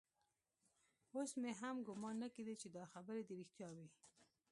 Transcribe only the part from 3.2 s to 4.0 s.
دې رښتيا وي.